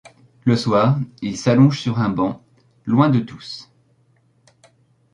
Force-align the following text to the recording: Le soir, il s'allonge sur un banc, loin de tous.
Le 0.45 0.55
soir, 0.57 0.97
il 1.21 1.37
s'allonge 1.37 1.79
sur 1.79 1.99
un 1.99 2.09
banc, 2.09 2.41
loin 2.87 3.07
de 3.09 3.19
tous. 3.19 3.69